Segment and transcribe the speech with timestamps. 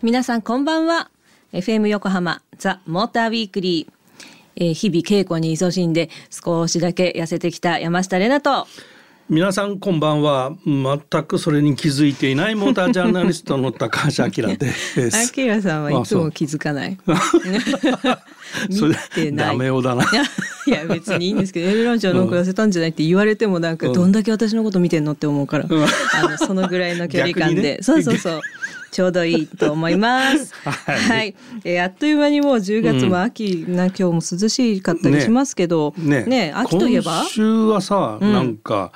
[0.00, 1.10] 皆さんこんばんは。
[1.52, 3.92] FM 横浜ザ・モーターウィークリー、
[4.56, 8.66] えー、日々稽古に勤しんで少しだけ痩せてきた山下玲奈と。
[9.28, 10.52] 皆さんこんばんは。
[10.66, 14.70] 全くそれに気づいていないモータージャーナリストの高橋明で。
[14.72, 15.00] す
[15.40, 16.98] 明さんはいつも気づかない。
[18.68, 19.46] 見てない。
[19.48, 20.04] ダメ男だな。
[20.66, 23.76] いや別にいいんですけどエルランチはなんか痩せたんじゃないって言われてもなん。
[23.76, 25.86] かどんだけ私のこと見てんのって思うから、うん、あ
[26.28, 28.40] のそのぐらいの距離感で、ね、そうそうそう。
[28.90, 30.52] ちょうどいいと思います。
[30.62, 37.22] はい、はい、えー、あっという間にもう10月も秋な、うん、今日も涼しかったりしますけど、ね、ねね秋といえば？
[37.22, 38.92] 今週はさ、うん、なんか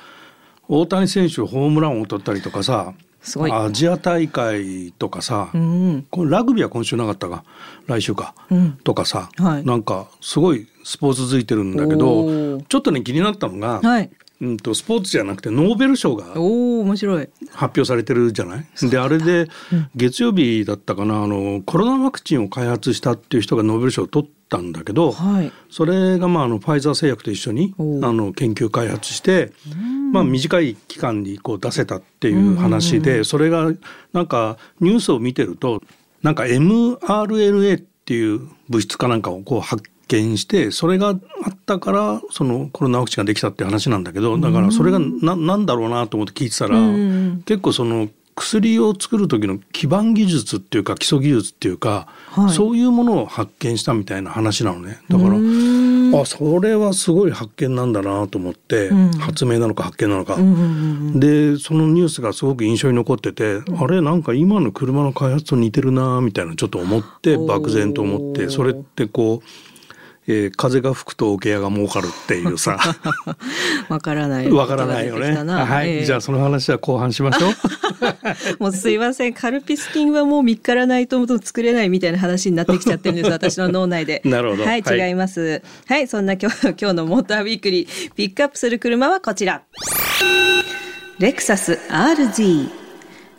[0.67, 3.51] 大谷選手ホームランを取ったりとかさ、すごい。
[3.51, 7.43] アジア大会とかさ、うん、こラグビーは今週なかったが
[7.87, 14.09] 来週か、うん、とかさ、はい、なんかすごいスポーツづいてるんだけどちょっとね気になったのが、はい、
[14.39, 17.29] うんとスポーツじゃなくてノーベル賞がお面白い。
[17.51, 18.65] 発表されてるじゃない？
[18.89, 19.49] であれで
[19.95, 29.51] 月曜日だったかなあのコロナワクチンを開発したっていう人がノーベル賞を取ったんだけど、はい、それがまああのファイザー製薬と一緒にあの研究開発して、
[30.11, 33.71] まあ、短い期間にこう出せたっていう話で、それが
[34.13, 35.81] なんかニュースを見てると
[36.21, 41.17] なんか mRNA っていう物質かなんかをこう発見してそれがあっ
[41.65, 46.79] たからそのコロナワクチンができたって話なんだけどだからそれがななんだろうなと思って聞いてたら、
[47.45, 48.07] 結構その
[48.37, 54.99] 薬を作る時の基盤技術っていうか基礎技術っていうか、はい、そういうものを発見したみたいな話なのね。
[55.09, 60.37] だからあそれはすごい発見なんだなと思って、うん、発明なのか発見なのか、
[61.19, 69.47] でそのニュースがすごく印象に残ってて、うん、あれなんか今の車の開発と似てるなみたいなちょっと思って漠然と思ってそれってこう
[70.29, 72.77] えー、風が吹くと桶屋が儲かるっていうさ。
[73.87, 75.35] わからないわからないよね。
[75.35, 77.51] はい、えー、じゃあその話は後半しましょう。
[78.59, 79.33] もうすいません。
[79.33, 84.21] カルピス菌はもう見っからないと作れないみたいな話になってきちゃってるんです私の脳内で。
[84.25, 84.63] なるほど。
[84.63, 85.61] はい、はい、違います。
[85.85, 89.61] はいそんな今日今日のモーターウィークリーピックアップする車はこちら。
[91.19, 92.69] レクサス RZ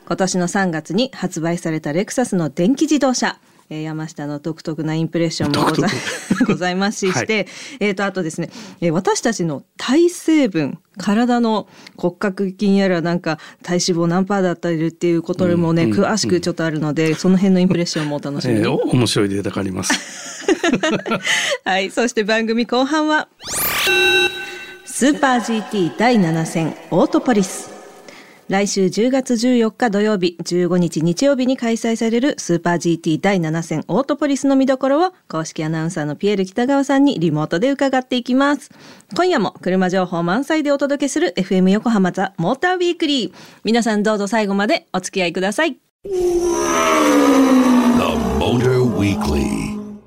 [0.06, 3.38] 今年の3月に発売されたレクサスの電気自動車
[3.70, 5.88] えー、山下の独特なインプレッションもござ
[6.46, 7.46] ございますしして、はい、
[7.80, 20.46] えとあとですね、えー、私たちの体成分体の骨格筋やらなんか体脂肪何パーだったりっていうこともね、うん、詳しくちょっとあるので、うん、その辺のインプレッションもお楽しみに、えー、面白いデータがあります。
[21.64, 23.28] はいそして番組後半は
[24.84, 27.77] スーパー GT 第7戦オートポリス
[28.48, 38.70] 来週10月14日土曜日、15日日曜日に開催されるスーパー GT 第7戦オートポリスの見どころを公式アナウンサーのピエール北川さんにリモートで伺っていきます。
[39.14, 43.32] 今夜も車情報満載でお届けする FM 横浜ザ・モーターウィークリー。
[43.64, 45.76] 皆さんどうぞ最後までお付き合いください。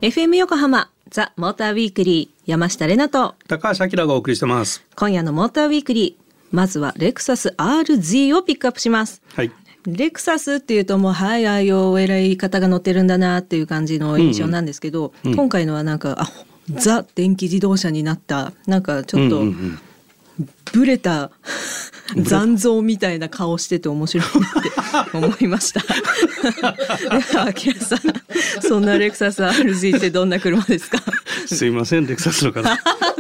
[0.02, 4.84] FM 横浜ザ・モーターウィークリー山下れなと高橋明がお送りしてます。
[4.96, 6.21] 今夜のモーターウィークリー
[6.52, 9.22] まずはレクサス RZ をピックアップします。
[9.34, 9.52] はい。
[9.88, 16.32] レクサスっていうともうはいああいうお偉い方が乗ってるんだなっていう感じの印象なんですけど、うんうん、今回のはなんかあ
[16.76, 19.44] ザ電気自動車になったなんかちょっと、
[20.72, 21.32] ブレた
[22.16, 24.28] 残像みたいな顔してて面白い
[24.94, 25.82] なって 思いました。
[27.42, 28.00] あきらさん、
[28.62, 31.00] そんなレクサス RZ ってどんな車ですか？
[31.48, 32.70] すいません、レクサスの方。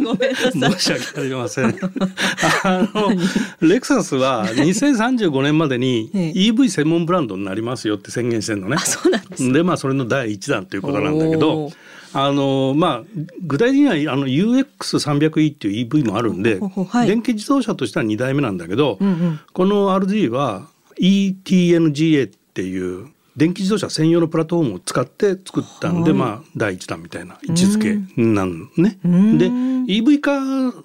[0.03, 0.51] ごめんなさい。
[0.51, 1.75] 申し訳ありません。
[2.63, 8.77] あの、レクサスは2035年までに EV 専門ブランドになりますよって宣言してるのね。
[8.77, 11.71] あ、そうなんです、で、まあ、それの第一弾ということなんだけど。
[12.13, 20.67] あのまあ、具体的にはあの UX300E っていう EV もあるんで、はい、電気自動車としては2代目なんだけど、うんうん、この RZ は
[20.99, 28.97] ETNGA っていう電気自動車専用のプラットフォームを使って作ったんで、はい、まあ第一弾みたいな位置づけなんね。
[29.03, 29.49] で
[29.93, 30.41] EV 化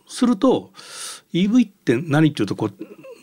[0.06, 0.70] すると
[1.32, 2.72] EV って何っていうとこう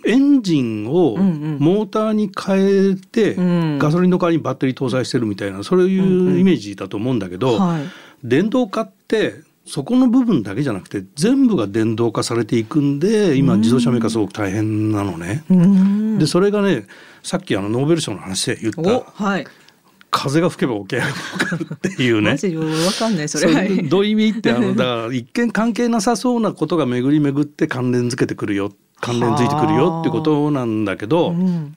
[0.06, 3.36] エンジンをモーターに変えて
[3.78, 7.58] ガソリンの代わりにバッテリー搭載してるみたいなそういうイメージだと思うんだけど、
[8.24, 15.44] 電動化ってそこの部分だけじゃなくて全部が電動化されていくんで今自動車メーカーすごく大変なのね。
[16.20, 16.86] でそれがね
[17.24, 19.48] さっきあのノーベル賞の話で言った、はい、
[20.12, 22.32] 風が吹けば桶屋がかかるっていうね。
[22.32, 23.84] わかんないそれ。
[23.84, 31.76] どういう意味ってあのだから一見関係なさそうなことが巡り巡って関連づけてくるよ関連づいてくるよってことなんだけど、うん、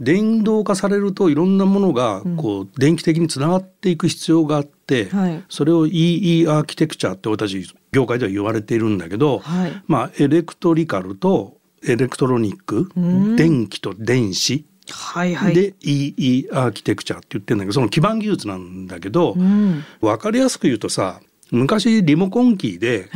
[0.00, 11.56] 電動化されるといろんなものがこう電気的につながっていく必要があって、うん、それを EE アーキテクチャって私業界では言われているんだけど、はい、まあエレクトリカルと
[11.86, 12.90] エレクトロニック、
[13.36, 21.20] 電気と電子はいはい、で EE アーキテクチャって言ってるんだけどその基盤技術なんだけど、うん、分かりやすく言うとさ
[21.50, 23.08] 昔リモコンキーで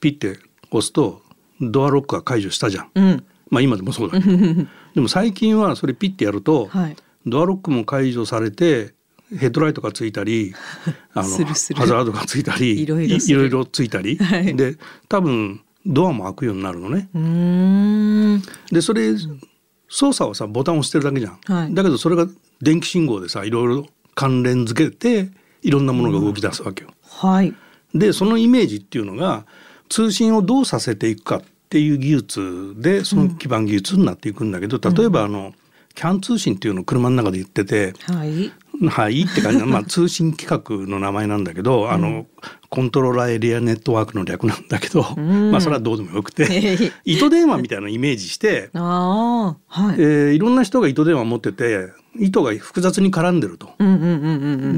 [0.00, 0.38] ピッて
[0.70, 1.22] 押すと
[1.60, 4.36] ドアロックが解除したじゃん、うん、まあ今でもそうだけど
[4.96, 6.96] でも最近はそれピッてやると、はい、
[7.26, 8.94] ドアロックも解除されて
[9.30, 10.54] ヘッドライトがついたり
[11.12, 14.78] あのハザードがついたりいろいろついたり、はい、で
[15.10, 18.40] 多分ドアも開くようになるのね。
[18.72, 19.14] でそれ
[19.88, 22.26] 操作はさボタンを押してるだけじゃん、はい、だけどそれが
[22.62, 26.90] 電気信号でさいろいろ関連付けていろんなものが動き出すわけよ。
[27.02, 27.54] はい、
[27.94, 29.44] でそのイメージっていうのが
[29.90, 35.52] 通信をどうさせていくかっていう技術でその基盤技術になっていくんだけど、例えばあの、
[35.96, 38.52] CAN 通信っていうのを車の中で言ってて、はい、
[38.88, 42.26] はいって感じ まあ通信規格の名前なんだけど、うん、あの
[42.68, 49.96] コントローラーエリアネットワークの略なんだけど、うん、 まあそれはどうでもよくて糸電話みたいなイメージして あ、はい。
[49.98, 54.08] えー、いろんな人が糸電話持ってて糸が複雑に絡んでると、うんうんうんう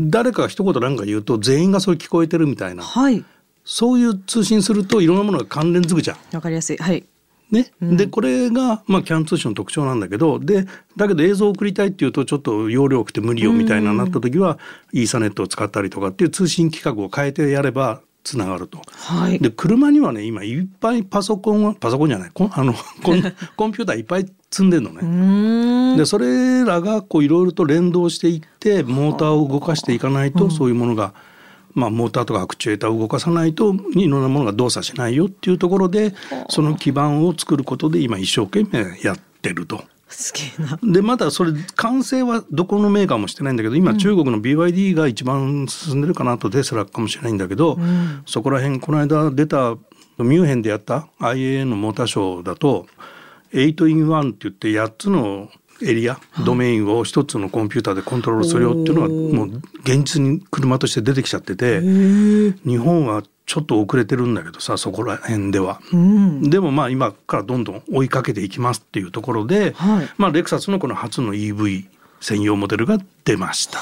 [0.00, 3.24] ん、誰かが一言何か言うと全員がそれ聞こえてるみたいな、はい、
[3.70, 6.16] そういう通信するといろんなものが関連づくじゃん。
[6.32, 6.78] わかりやすい。
[6.78, 7.04] はい。
[7.50, 10.66] ね、うん、でこれが、まあ、キャン通信の特徴なんだけどで
[10.96, 14.58] だけど映像を送りたいっていうとちょっと容量多くて無理よみたいななった時は、
[14.92, 18.80] イーサネットを使ったりとかっていう通信規格を変えてやればつながると。
[18.90, 22.72] はい、で車にはね今いっぱいパソコンはパソコンじゃないこあの
[23.04, 23.22] コン
[23.56, 25.98] コンピューターいっぱい積んでるのね。
[25.98, 31.12] でそれらがこういろいろと連動していってモーターを動かしていかないと、そういうものが
[31.78, 36.14] まあ、モーターとかアクチュエーターを動かさないといろんなものが動作しないよっていうところで
[36.48, 39.82] その基盤を作ることで今一生懸命やってると。
[40.08, 40.78] すげえな。
[40.82, 49.76] でまだそれ完成はどこのメーカーもしてないんだけど今中国の BYD が一番進んでるかなとテスラかもしれないんだけど、うん、そこら辺この間出た
[50.18, 52.86] ミュンヘンでやった IAA のモーターショーだと
[53.52, 55.50] 8 in 1って言って8つの
[55.82, 71.86] エリア、ドメインを一つのコンピューターでコントロールするよっていうのはもう現実に車として出てきちゃってて日本はちょっと遅れてるんだけどさそこら辺では、うん、でもまあ今からどんどん追いかけていきますっていうところで、はい、まあレクサスのこの初の EV
[72.20, 73.78] 専用モデルが出ました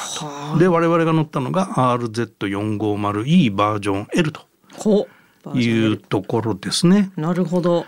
[0.53, 0.59] と。
[0.59, 4.47] で我々が乗ったのが RZ450E バージョン L と
[5.55, 7.11] いうところですね。
[7.17, 7.87] なるほど。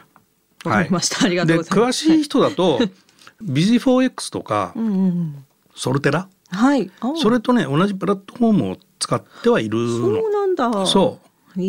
[0.65, 1.17] わかりました。
[1.19, 2.07] はい、ありがとうございます。
[2.09, 2.81] 詳しい人だと、
[3.43, 5.45] ビジフォー x とか、うんうん、
[5.75, 9.89] ソルテラ、はい、それとね同じプラットフォームを使ってはいる。
[9.89, 10.87] そうなんだ。
[10.87, 11.21] そ
[11.57, 11.61] う、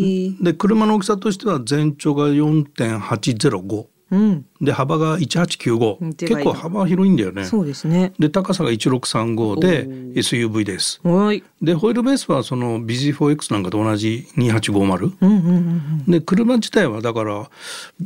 [0.44, 7.46] で車の大きさとしては全長が4.805うん、で幅が1895結構幅広いんだよね。
[7.46, 8.14] そうですね。
[8.18, 9.88] で高さが1635で
[10.20, 11.00] SUV です。
[11.04, 11.44] はい。
[11.62, 17.50] でホイールベースはその BG4X なんかと同じ2850、うんうんうんうん、で車自体はだから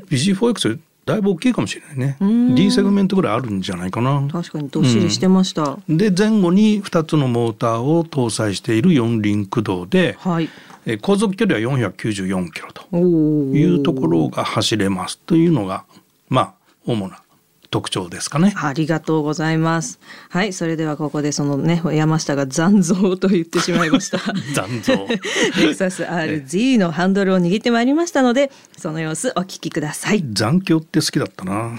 [0.10, 2.56] BG4X だいぶ大きいかもしれないね。
[2.56, 4.26] D セグメントぐらいあるんじゃないかな。
[4.32, 10.50] 確かにどっしりしてました、うん、で前後に2つのモーターを搭載している四輪駆動で、はい、
[10.86, 15.86] え航続距離は494キロというところが走れますというのが
[16.30, 16.54] まあ
[16.86, 17.23] 主な
[17.74, 18.54] 特徴ですかね。
[18.56, 20.00] ありがとうございます。
[20.30, 24.20] はい、それではここでそのね山下が残像と言ってしまいました。
[24.54, 24.94] 残像。
[25.60, 30.24] レクサス RZ のハンドルを握ってまいりましたので、その様子お聞きください。
[30.24, 31.72] 残響って好きだったな。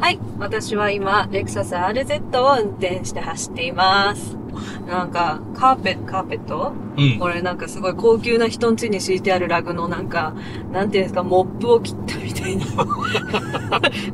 [0.00, 4.47] はい、私は今レクサス RZ を運転して走っています。
[4.86, 10.34] なんか、カーペカーペット、うん、これなんかすごい高級な人ん家に敷いてあるラグのなんか、
[10.72, 12.64] なんていうんですか、モップを切ったみたいな。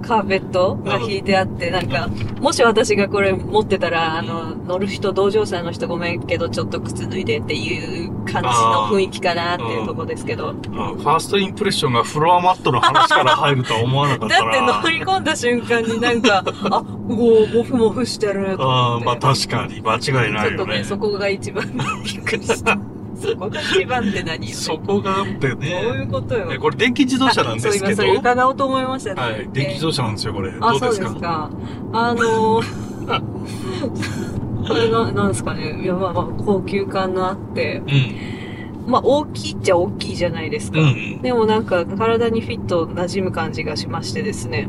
[0.07, 2.09] カーペットが引いてあって、なんか、
[2.41, 10.53] もし私がこれ持ってたら、あの、乗る人、同乗者の人ごめんけど、ちょっと靴脱いでっていう感じの雰囲気かなっていうとこですけど。
[10.53, 19.05] ファーストインプレッションがフロアマットの話から入るとは思わなかっただって乗り込んだ瞬間になんか、あ、こう、モフモフしてると思って。
[19.05, 20.49] あまあ確かに、間違いない。
[20.49, 21.65] ちょっとね、そこが一番
[22.05, 22.79] びっくりした。
[23.17, 25.83] そこが一番って何よ、そこがってね。
[25.83, 26.61] どういうことよ。
[26.61, 27.79] これ電気自動車なんですけど。
[27.79, 29.23] そう、今それ伺おうと思いましたね。
[29.23, 29.49] はい。
[29.53, 30.53] 電気自動車なんですよ、これ。
[30.61, 31.51] あ、そうですか。
[31.93, 32.65] あのー、
[34.67, 35.81] これな、なんですかね。
[35.83, 37.83] いや、まあまあ、高級感のあって。
[37.87, 38.91] うん。
[38.91, 40.81] まあ、大きいっちゃ大きいじゃないですか。
[40.81, 44.69] うん、でもなんか、体にフィット馴染む感じがしましてですね。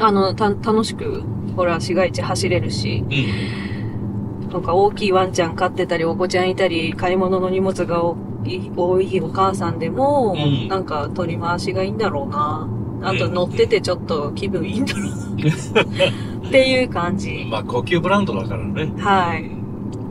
[0.00, 1.22] あの、た、楽しく、
[1.56, 3.04] ほら、市街地走れるし。
[3.08, 3.12] う
[3.66, 3.69] ん
[4.52, 12.68] なんか大きいワンちゃん飼ってたり、お子ちゃんいたり、買い物の荷物が多いお母さんでも、うん、なんか取り回しがいいんだろうな。
[13.02, 15.14] あと乗っててちょっと気分いいんだろうな。
[16.48, 17.46] っていう感じ。
[17.48, 18.92] まあ高級ブランドだからね。
[18.98, 19.50] はい。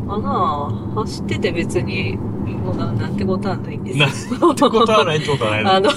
[0.07, 4.39] あなあ、走ってて別に、もうななんてことはないんですよ。
[4.39, 5.89] なんてことはないってことはない あの、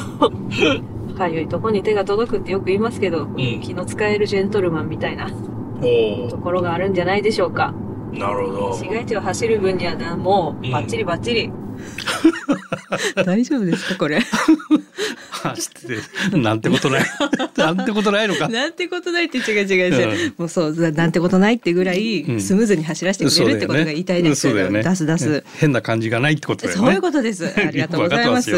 [1.16, 7.72] かゆいとこに手が届くってよく言いますけど、うん、気の使えるジェントルマンみたいなところがあるんじゃないでしょうか。
[8.12, 8.78] なるほど。
[8.78, 11.50] 市街地を走る分にはもうバッチリバッチリ。
[13.24, 14.20] 大丈夫ですかこれ？
[14.20, 17.04] 走っててなんてことない
[17.56, 18.48] なんてことないのか。
[18.48, 20.26] なんてことないって違う違う違う。
[20.26, 25.44] うん、もうそうなんてことないってぐらいスムーズに走らせてくれるってことが言いたいですけど、ね、出す出す。
[25.58, 26.84] 変な感じがないってことだよね。
[26.84, 27.46] そういうことです。
[27.46, 28.50] ありがとうございます。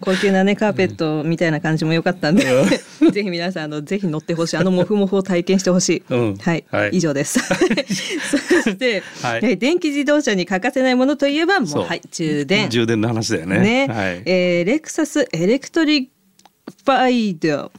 [0.00, 2.44] 高級なねカーペットみたいな感じも良かったんで、
[3.12, 7.40] ぜひ皆さんあのぜひ乗ってほしいあのモフモフを体験してほしい、うん、はい、はい、以上です。
[7.40, 12.68] そして、はい、電気自動車に欠かせないものといえばもうはい充電。
[12.70, 13.58] 充電の話だよね。
[13.58, 16.17] ね、はい、えー、レクサスエレクトリック
[16.70, 17.70] fied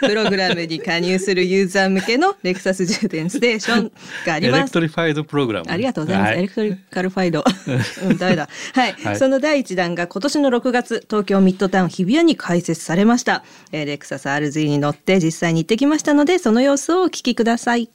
[0.00, 3.92] program に加入するユーザー向けの レクサス充電ステーション
[4.26, 4.58] があります。
[4.58, 5.70] エレクトリファイドプログラム。
[5.70, 6.30] ありがとうございます。
[6.30, 7.44] はい、エレクトリカルファイド。
[8.04, 8.48] うん、ダメだ。
[8.74, 13.44] はい、はい、その第一弾が今年の6月、東京ミッドタウン日比谷に開設されました。
[13.72, 17.90] えー、レクサス RZ に乗って実際に行ってきましたので、その様子をお聞きください。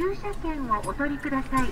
[0.00, 1.68] 駐車券をお取りください。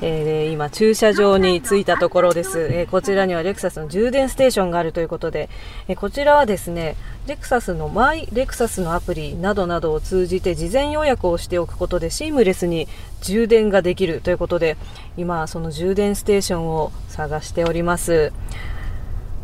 [0.00, 5.50] えー、今駐車場に着いたところです、えー、こちらにはレクサスの充電ステーションがあるということで、
[5.88, 12.88] えー、こちらはですねレクサスのマイレクサスのアプリなどなどを通じて事前予約をしておくことでシームレスに
[13.20, 14.76] 充電ができるということで
[15.18, 18.32] 今その充電ステーションを探しております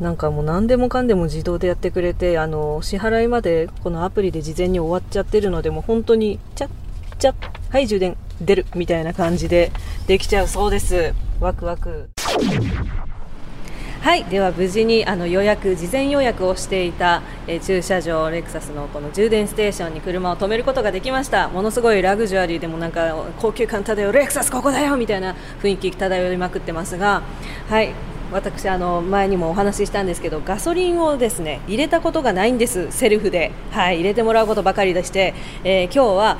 [0.00, 6.70] なんかもう何でもかんでも自動でやってくれてあの支払いまでこのアプリで事前に終わっちゃってるのでもう本当にチャッ
[7.18, 9.72] チャッはい充電出るみたいな感じで
[10.06, 11.14] できちゃうそうです。
[11.40, 12.10] ワクワク。
[14.02, 21.48] はいでは無事にあの予約事前予約をしていた、えー、駐車場レクサスのこの充電ステーションに車を止めることができました。
[21.48, 27.22] ものすごいラグジュアリーでもなんか高級感漂うレクサスここだよみたいな雰囲気漂いまくってますが
[27.70, 27.94] はい
[28.32, 33.50] 私あの前にもお話ししたんですけどガソリンをですね入れたことがないんですセルフで。
[33.70, 35.32] はい入れてもらうことばかりでして、
[35.64, 36.38] えー、今日は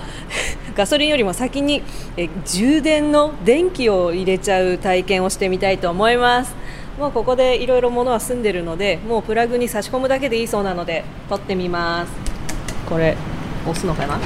[0.75, 1.83] ガソリンよりも先に、
[2.17, 6.55] え充電の電気を入れちゃう体験をしてみたいと思います。
[6.99, 12.13] もうここでいろいろ物は済んでるのでもうプラグに差し込むだけでいいそうなので取ってみます。
[12.89, 13.17] これ
[13.63, 14.19] 押すのかな？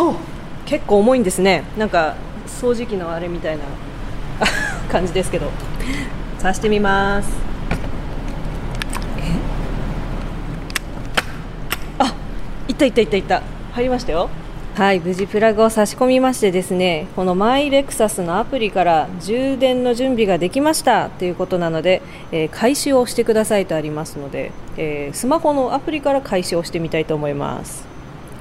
[0.00, 0.16] お！
[0.66, 1.64] 結構重いんですね。
[1.78, 2.16] なんか
[2.46, 3.62] 掃除機のあれみたいな
[4.90, 5.50] 感じですけど。
[6.40, 7.28] 刺してみます。
[9.18, 9.22] え？
[12.00, 12.14] あ
[12.66, 13.42] いったいったいったいった。
[13.74, 14.28] 入りましたよ
[14.74, 22.00] はい無事プラグを差し込みましてですねこのマイレクサスのアプリから充電の準備ができましたということなので、
[22.32, 27.86] えー、開始をしてくださいとありますので、えー、スマホのアプリから開始をしてみたいと思います。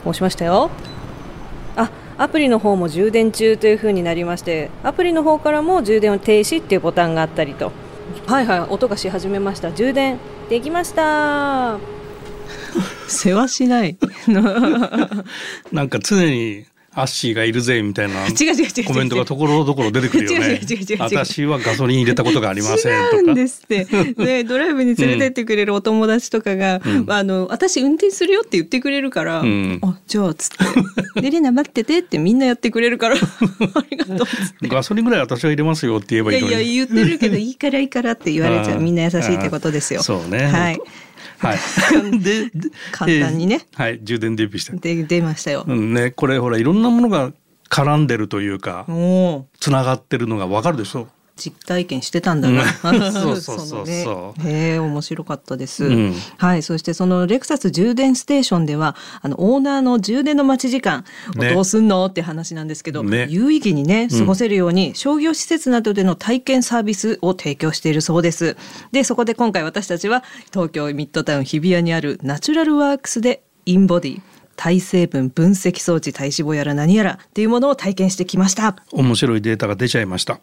[0.03, 0.69] 押しましたよ。
[1.75, 7.73] あアプリの方も充電中という風になりましてアプリの方からも充電を停止っていうボタンがあったりと。
[8.25, 9.73] はいはい音がし始めました。
[9.73, 10.17] 充電
[10.49, 12.00] できました。
[13.07, 13.97] 世話しない
[15.71, 18.25] なんか常にアッシーがいるぜみたいな
[18.85, 20.59] コメントがところどころ出てくるよね。
[20.99, 23.15] 私はガソリン入れたことがありませんとか。
[23.15, 23.85] 違うんですって。
[24.13, 30.49] でドライブに連れてってくれるお友達とかが、うん、あの私運転するよって言ってくれるから、うん、あじゃあつっ
[31.15, 34.27] て「でレナ待ってて」ってみんなやってくれるから ありがとう
[34.63, 40.03] ガソリンぐらい私は入れますよって言えばいいいやいや言ってるけどいいからいいからって言われちゃうみんな優しいってことですよ。
[40.03, 40.47] そうね。
[40.47, 40.79] はい。
[41.41, 41.57] はい。
[42.21, 42.51] で、
[42.91, 44.73] 簡単にね、えー、はい、充電デビューした。
[44.75, 45.65] で、出ましたよ。
[45.67, 47.31] うんね、これほら、いろんなものが
[47.69, 48.85] 絡んでるというか、
[49.59, 51.07] つながってるのがわかるでしょ？
[51.41, 52.63] 実体験してたんだな。
[53.11, 54.47] そうそうそうそう。
[54.47, 56.63] へえ面白かったです、うん、はい。
[56.63, 61.03] そしてそのレクサス充電ステーションではあのオーナーの充電の待ち時間
[61.35, 68.55] をどうすんの、って話なんですけど、ね、有意義にね過ごせるように、うん、商業施設などでの体験サービスを提供しているそうです。
[68.91, 74.21] でそこで今回私たちは東京ミッドタウン日比谷にあるナチュラルワークスでインボディ
[74.55, 78.75] 体成分分析装置体脂肪やら何やらっていうものを体験してきました。
[78.91, 80.39] 面白いデータが出ちゃいました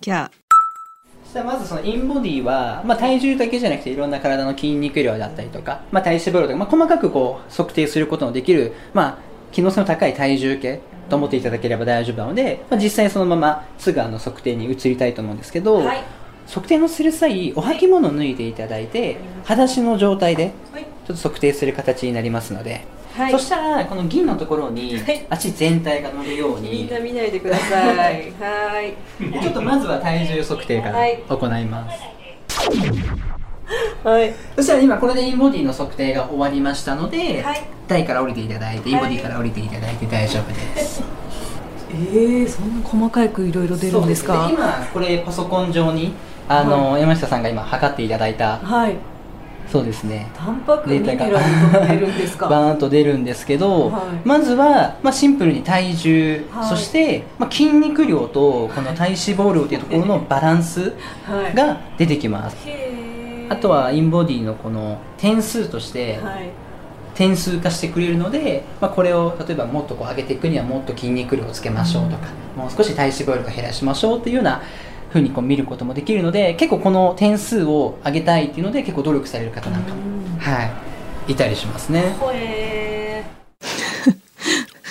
[1.30, 9.18] キャさあまずそのインボディは、まあ、体重だけじゃなくていろんな体の筋肉量だったりとか、まあ、体脂肪量とか、まあ、細かくこう測定することのできる、まあ、
[9.52, 10.80] 機能性の高い体重計
[11.10, 16.04] と思っていただければ大丈夫なので、まあ、実際そのまますぐあの測定に移りたいと思うんですけど、はい、
[16.46, 20.52] 測定のする際お履物を脱いでいただいて裸足の状態で
[21.06, 22.97] ちょっと測定する形になりますので。
[23.18, 24.96] はい、そしたらこの銀のところに
[25.28, 28.32] 足全体が乗るように、みんな見ないでください。
[28.40, 28.94] はい。
[29.42, 30.98] ちょっとまずは体重測定から
[31.28, 32.00] 行います、
[34.04, 41.02] はい、そしたら今これでインボディの測定が終わりましたので、はい、台から降りていただいてインボディから降りていただいて大丈夫です、
[41.90, 44.48] えー、そんな細かくいろいろ出るんですか？
[44.50, 46.14] 今これパソコン上に
[46.48, 48.96] あの、はい、山下さんが今測っていただいた、はい
[49.70, 50.30] そうですね。
[50.34, 51.34] タンパクミネラル
[51.78, 52.48] と出るんですか？
[52.48, 60.94] バーンと出るんですけど、はい、まずは、まあ、シンプルに体重、はい、そして、まあ、筋肉量とこの体脂肪量というところのバランス
[61.54, 66.18] が出てきます、はい、あとはインボディのこの点数として、
[67.14, 74.62] 点数化してくれるので、まあ、これを例えばもっとこう上げていくにはもっと筋肉量をつけましょうとか、うん、もう少し体脂肪量を減らしましょうっていうような
[75.10, 80.00] ふうにこう見ることもできるので結構この点数を上げたいっていうので結構努力される方なんかも、
[80.38, 80.88] はい
[81.28, 82.14] いたりしますね。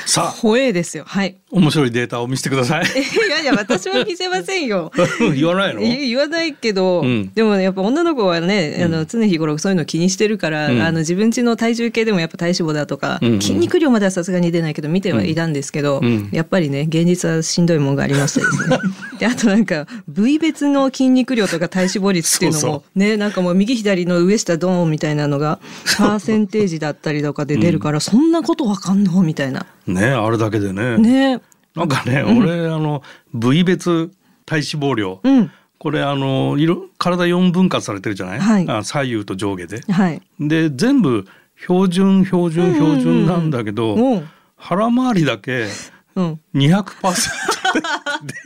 [0.05, 1.03] さあ、ホエですよ。
[1.05, 1.35] はい。
[1.51, 2.85] 面白いデータを見せてください。
[2.85, 2.87] い
[3.29, 4.91] やいや、私は見せませんよ。
[5.35, 5.81] 言わないの？
[5.81, 18.77] 言わないけど、うん、でも、ね、やっぱ女の子はね、あの常日頃そういうの気にしてるから、うん、あの自分ちの体重計でもやっぱ体脂肪だとか、うんうん、筋肉量まではさすがに出ないけど見てはいたんですけど、やっぱりね現実はしんどいもんがありましてですね。
[19.19, 25.59] であとなんか部位別の筋肉量とか体脂肪率っていうのもねなんかもう右左の上下ドーンみたいなのが
[25.97, 29.23] パーセンテージだったりとかで出るから、そんなことわかんの？
[29.23, 29.65] みたいな。
[29.85, 30.97] ねあれだけでね。
[30.97, 31.41] ね。
[31.75, 34.11] なんかね、うん、俺あの部位別
[34.45, 36.57] 体脂肪量、うん、これあの
[36.97, 39.81] 体4分割されてるじゃない、はい、あ左右と上下で。
[39.91, 41.25] はい、で全部
[41.59, 44.23] 標準標準標準なんだけど、
[44.55, 45.67] 腹回りだけ
[46.15, 46.85] 200%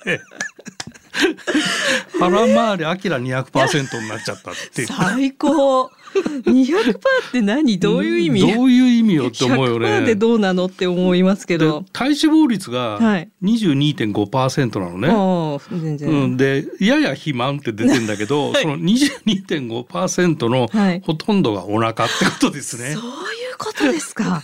[0.05, 0.19] で。
[2.29, 5.89] 腹回りアキラ200%になっちゃったって最高。
[6.13, 7.79] 200%って何？
[7.79, 8.41] どういう意味？
[8.53, 9.87] どういう意味よって思うよね。
[9.87, 11.85] 100%でどうなのって思いますけど。
[11.93, 12.99] 体脂肪率が
[13.41, 23.11] 22.5%なのね、はい、全然、うん、でやや肥満って出てんだけど、はい、その22.5%のほとんどがお腹ってことですね、はい、そういう
[23.57, 24.43] ことですか。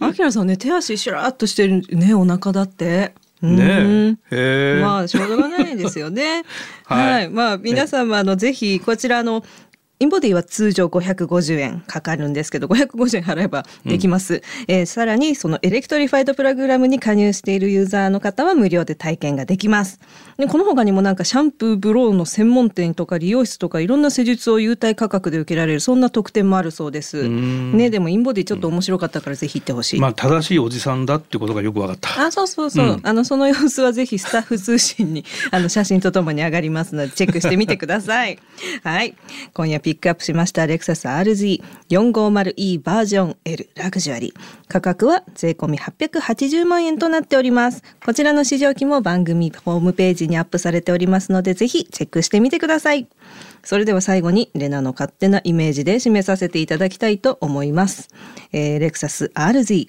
[0.00, 4.80] アキラさんね手足しらっとしてるねお腹だってねえ。
[4.82, 6.42] まあ、しょうがないですよね。
[6.84, 7.28] はい、はい。
[7.28, 9.44] まあ、皆様、あの、ぜひ、こちらの、
[9.98, 14.34] インボディは通常550円かかるんですけど、550円払えばできます。
[14.34, 19.98] うん、えー、さらに、その Electrified Program に加入しているユーザーの方は無料で体験ができます。
[20.36, 27.26] でこの他にもなんかシャンプーブローの専門店とか理容室とかいろんな施術を優待価格で受けられるそんな特典もあるそうです。
[27.26, 30.00] ねでもインボディちょっと面白かったからぜひ行ってほしい。
[30.00, 32.26] まあ正しいおじさんだってことがよく分かった。
[32.26, 32.86] あそうそうそう。
[32.86, 38.38] うん、あのその様子はぜひスタッフ通信にあの写真とともに上がりますのでチェックしてみてください。
[38.82, 39.14] はい。
[39.54, 44.64] 今夜ピックアップしましたレクサス RZ450E バージョン L ラグジュアリー。
[44.66, 47.84] 価格は税込880万円となっております。
[48.04, 53.06] こちらの試乗機も番組ホームページにアップされておりますので、ぜひチェックしてみてください。
[53.62, 58.08] それでは最後に、レナの勝手なイメージで締めさせていただきたいと思います。
[58.52, 59.86] えー、レクサス RZ。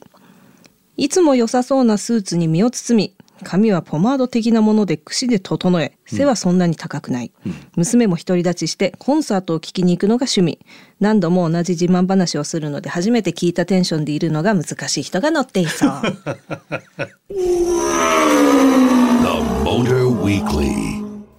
[0.97, 10.59] いつも良さそうなスーツに身を包み、髪はポマード的なもので櫛で整え背はそんなに高くない、うん、娘も独り立ちしてコンサートを聴きに行くのが趣味。
[10.99, 15.91] 何度も同じ自慢話をするので初めて聞いたテンションでいるのが難しい人が乗っていそう。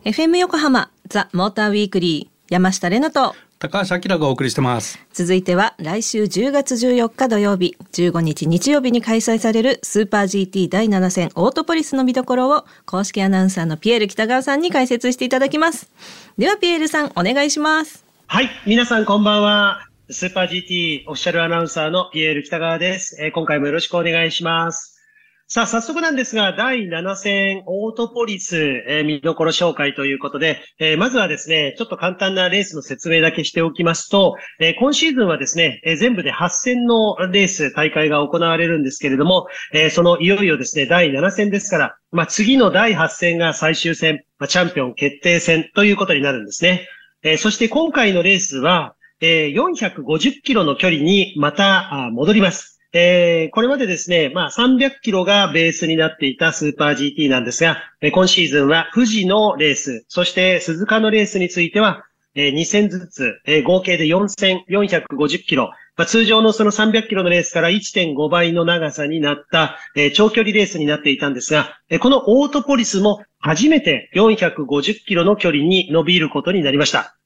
[0.05, 4.99] FM 横浜ザ・モーターウィークリー山下れなと高橋明がお送りしてます。
[5.13, 15.91] 続いては来週10月14日土曜日15日日曜日に開催されるスーパー GT 第7戦オートポリスの見どころを公式アナウンサーのピエール北川さんに解説していただきます。
[16.39, 18.05] ではピエールさんお願いします。
[18.29, 19.89] はい皆さんこんばんは。
[20.11, 24.98] スーパー GT オフィシャルアナウンサーのピエール北川です、えー、今回もよろしくお願いします
[25.51, 46.87] さあ、早速なんですが、第7戦オートポリス、えー、見どころ紹介ということで、えー、まずはですね、ちょっと簡単なレースの説明だけしておきますと、えー、今シーズンはですね、え全部で8戦のレース、大会が行われるんですけれども、えそのいよいよですね、第7戦ですから、まあ、次の第8戦が最終戦、まあ、チャンピオン決定戦ということになるんですね。
[47.23, 52.78] えそして今回のレースは、え450キロの距離にまた戻ります。
[52.93, 77.18] えー、これまでですね、まあ300キロがベースになっていたスーパー GT なんですが、え、今シーズンは富士のレース、そして鈴鹿のレースについては、えー、2戦ずつ、え、合計で4450キロ、まあ、通常のその300キロのレースから1.5倍の長さになった、え、長距離レースになっていたんですが、え、このオートポリスも初めて450キロの距離に伸びることになりました。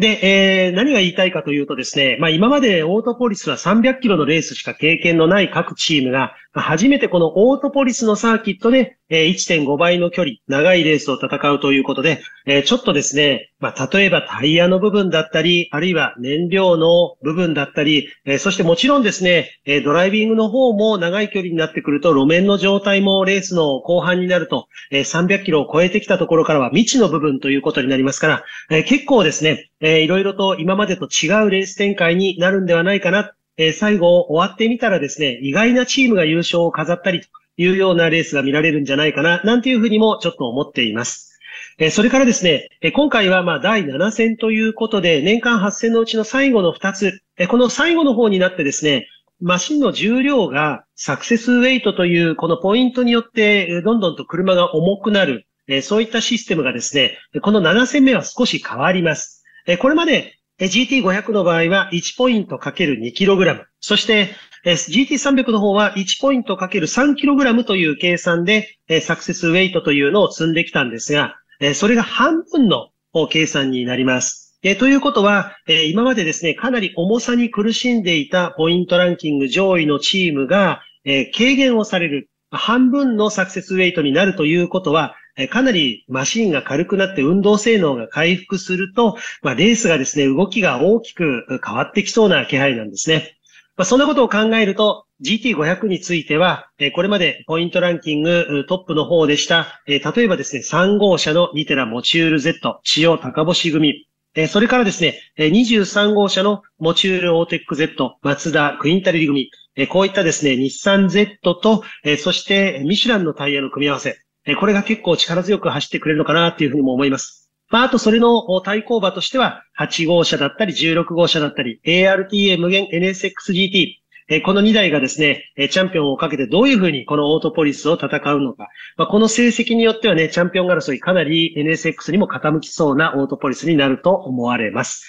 [0.00, 33.32] で、えー、何が言いたいかというとですね、まあ今までオートポリスは300キロのレースしか経験のない各チームが、初めてこのオートポリスのサーキットで、え1.5倍の距離、長いレースを戦うということで、えちょっとですね、まあ、例えばタイヤの部分だったり、あるいは燃料の部分だったり、えそしてもちろんですね、えドライビングの方も長い距離になってくると、路面の状態もレースの後半になると、え300キロを超えてきたところからは未知の部分ということになりますから、え結構ですね、えー、いろいろと今までと違うレース展開になるんではないかな。
[33.56, 41.30] えー、最後終わってみたらですね、意外なチームが優勝を飾ったりというようなレースが見られるんじゃないかな、なんていうふうにもちょっと思っています。
[41.78, 49.08] えそれからですね、え今回はまあ第7戦ということで、年間8戦のうちの最後の2つ、えこの最後の方になってですね、
[49.40, 59.39] マシンの重量がサクセスウェイトというこのポイントによってどんどんと車が重くなる、えそういったシステムがですね、この7戦目は少し変わります。
[59.66, 64.30] えこれまで GT500 の場合は1ポイント ×2kg、そして
[64.64, 71.36] GT300 の方は1ポイント ×3kg という計算でサクセスウェイトというのを積んできたんですが、
[71.74, 72.90] それが半分の
[73.30, 74.58] 計算になります。
[74.78, 75.56] ということは、
[75.88, 82.28] 今までですね、かなり重さに苦しんでいたポイントランキング上位のチームが、軽減をされる。
[82.52, 85.14] 半分のサクセスウェイトになるということは、
[85.48, 93.36] かなりマシンが軽くなって運動性能が回復すると、まあ、レースがですね、動きが大きく変わってきそうな気配なんですね。
[93.76, 104.06] まあ、そんなことを考えると、GT500 については、これまでポイントランキングトップの方でした、例えばですね、3号車のニテラモチュール Z、千代高星組、
[104.48, 109.50] それからですね、23号車のモチュールオーテック Z、松田クインタリリ組、
[109.88, 111.84] こういったですね、日産 Z と、
[112.18, 114.18] そしてミシュランのタイヤの組み合わせ、
[114.50, 117.50] えこれが結構力強く走ってくれるのかなっていうふうにも思います。
[117.70, 124.00] まあ、あとそれの対抗馬としては、8号車だったり、16号車だったり、ARTA 無限 NSXGT、
[124.32, 128.68] えこの2台がですね、えチャンピオンをかけてどういうふうにこのオートポリスを戦うのか。
[128.96, 135.04] まあ、この成績によってはね、チャンピオン争いかなり NSX にも傾きそうなオートポリスになると思われます。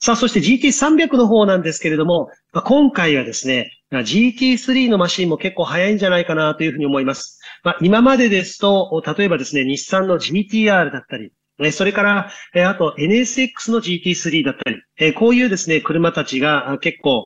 [0.00, 7.41] さあ、そして GT300 の方なんですけれども、まあ、今回はですね、GT3 のマシンも結構早いんじゃないかなというふうに思います。
[7.62, 11.32] まあ、今までですと、例えばですね、日産の GTR だったり、
[11.72, 12.30] それから、
[12.68, 17.24] あと NSX の GT3 だったり、こういうですね、車たちが結構、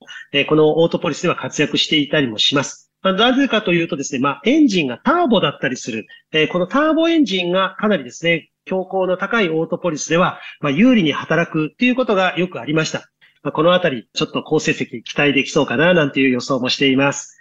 [0.49, 2.93] このオートポリスでは活躍していたりもします。
[3.03, 6.07] なぜかというとですね、まあ、エンジンがターボだったりする。
[6.51, 13.09] このターボエンジンがかなりですね、標高の高いオートポリスでは、まあ、有利に働くっていうことがよくありました。
[13.53, 17.36] このあたり、ちょっと好成績期待できそうかな、なんていう予想もしています。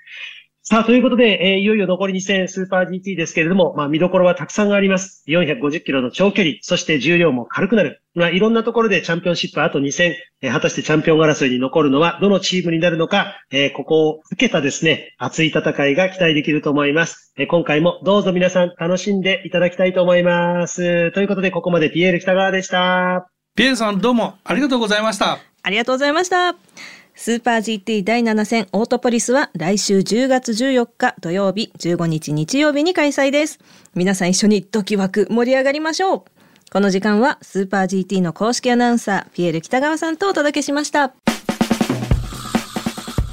[0.68, 5.24] さあ、ということで、えー、いよいよ残り2戦スーパー GT ですけれども、まあ見どころはたくさんあります。
[5.28, 8.02] 450キロの長距離、そして重量も軽くなる。
[8.16, 17.32] まあいろんなところでチャンピオンシップあと2戦、えー、果たしてチャンピオン争いに残るのはどのチームになるのか、えー、ここを受けたですね、熱い戦いが期待できると思います。
[17.38, 21.12] えー、今回もどうぞ皆さん楽しんでいただきたいと思います。
[21.12, 23.30] ということで、ここまでピエール北川でした。
[23.56, 25.38] ピエールさんどうもありがとうございました。
[25.62, 27.05] ありがとうございました。
[27.18, 33.60] スーパー GT 第7戦オートポリスは来週10月14日土曜日15日日曜日に開催です。
[33.96, 36.24] 皆さん一緒にドキワク盛り上がりましょう。
[36.70, 41.14] この時間はスーパー GT の公式アナウンサーピエール北川さんとお届けしました。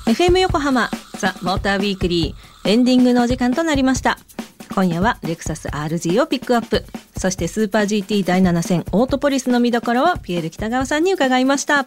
[0.06, 4.16] FM 横浜ザ・モーターウィークリーエンディングのお時間となりました。
[4.72, 6.84] 今夜はレクサス RG をピックアップ。
[7.16, 11.84] そしてスーパー GT 第7戦オートポリスの見どころをピエール北川さんに伺いました。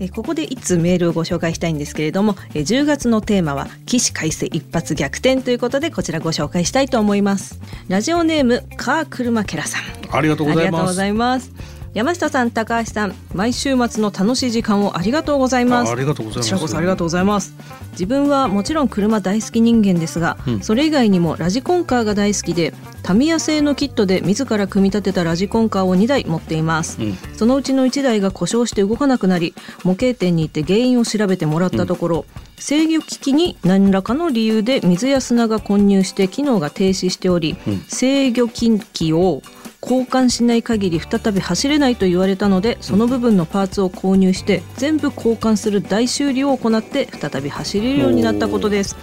[0.00, 7.60] えここで一通メールをご紹介したいんですけれども、え10月のテーマは起死回生一発逆転ということでこちらご紹介したいと思います。
[7.88, 9.82] ラジオネームカークルマケラさん。
[10.12, 11.52] ありがとうございます
[11.92, 15.92] 山下さん高橋さん毎週末の楽しい時間をありがとうございます。
[15.92, 16.42] ありがとうございます。
[16.42, 17.52] こちらこそありがとうございます。
[17.92, 22.72] 自分はもちろん車大好き人間ですが、うん、それ以外にもラジコンカーが大好きで
[23.02, 32.62] タミヤ製のキットで自ら組み立てたラジコンカーを2台持っています、うん、そのうちの1台が故障して動かなくなり模型店に行って原因を調べてもらったところ、うん。
[32.62, 39.42] 制御機器に何らかの理由で水や砂が混入して機能が停止しており、うん、制御機器を
[39.82, 48.96] 交換しない限り再び走れないと言われたのでその部分のパーツを購入して全部交換する大修理を行って再び走れるようになったことです、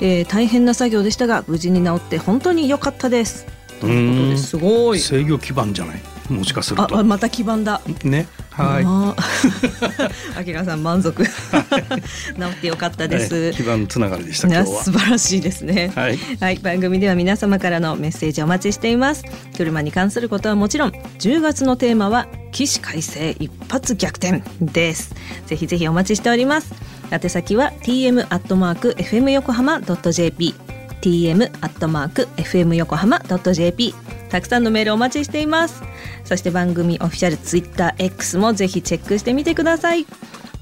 [0.00, 3.46] えー、大変な作業でしたが無事に治って本当に良かったです。
[3.80, 4.56] ということです。
[4.56, 4.98] ごい。
[5.00, 6.00] 制御基盤じゃない？
[6.32, 6.98] もしかすると。
[6.98, 7.82] あまた基盤だ。
[8.04, 10.38] ねはい。
[10.38, 11.24] あきら さん満足。
[11.24, 13.52] 治ってよかったです。
[13.52, 14.84] 基盤つながりでした今日は。
[14.84, 15.90] 素晴らしいですね。
[15.94, 19.24] はい、はい、番組では皆様からのメッセージお待ちしています。
[19.56, 25.14] 車に関することはもちろん、10月のテーマは起死回生一発逆転です。
[25.46, 26.74] ぜひぜひお待ちしております。
[27.10, 30.54] 宛先は tm アットマーク fm 横浜ドット jp。
[31.02, 33.94] Tm アットマーク fm 横浜ドット jp
[34.30, 35.82] たくさんのメールお待ちしています。
[36.24, 40.06] そして番組オフィシャルツイッター X もぜひチェックしてみてください。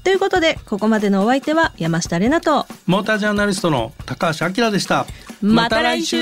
[0.03, 5.05] ということでここまでのお相手は山下れなとモータージャーナリストの高橋明でした。
[5.41, 6.17] また来週